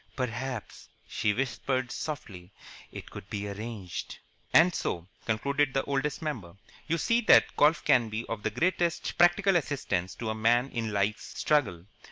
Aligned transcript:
"Perhaps," 0.15 0.89
she 1.07 1.31
whispered, 1.31 1.91
softly, 1.91 2.51
"it 2.91 3.11
could 3.11 3.29
be 3.29 3.47
arranged." 3.47 4.17
"And 4.51 4.73
so," 4.73 5.07
(concluded 5.27 5.75
the 5.75 5.83
Oldest 5.83 6.23
Member), 6.23 6.55
"you 6.87 6.97
see 6.97 7.21
that 7.21 7.55
golf 7.55 7.85
can 7.85 8.09
be 8.09 8.25
of 8.25 8.41
the 8.41 8.49
greatest 8.49 9.15
practical 9.19 9.55
assistance 9.55 10.15
to 10.15 10.31
a 10.31 10.33
man 10.33 10.71
in 10.71 10.91
Life's 10.91 11.37
struggle. 11.39 11.85